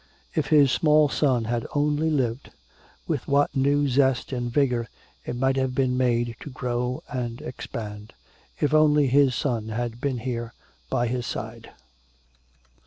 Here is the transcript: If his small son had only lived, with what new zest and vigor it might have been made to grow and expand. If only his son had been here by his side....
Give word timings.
If 0.33 0.47
his 0.47 0.71
small 0.71 1.09
son 1.09 1.43
had 1.43 1.67
only 1.75 2.09
lived, 2.09 2.49
with 3.05 3.27
what 3.27 3.55
new 3.55 3.87
zest 3.87 4.31
and 4.31 4.51
vigor 4.51 4.87
it 5.27 5.35
might 5.35 5.57
have 5.57 5.75
been 5.75 5.95
made 5.95 6.37
to 6.39 6.49
grow 6.49 7.03
and 7.07 7.39
expand. 7.39 8.13
If 8.59 8.73
only 8.73 9.05
his 9.05 9.35
son 9.35 9.67
had 9.69 10.01
been 10.01 10.17
here 10.17 10.55
by 10.89 11.05
his 11.05 11.27
side.... 11.27 11.73